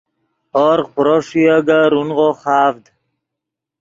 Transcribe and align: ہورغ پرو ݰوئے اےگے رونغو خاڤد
ہورغ 0.53 0.85
پرو 0.93 1.17
ݰوئے 1.27 1.45
اےگے 1.53 1.79
رونغو 1.91 2.29
خاڤد 2.41 2.83